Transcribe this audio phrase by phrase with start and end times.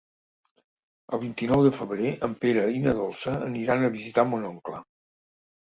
[1.17, 4.83] El vint-i-nou de febrer en Pere i na Dolça aniran a visitar mon oncle.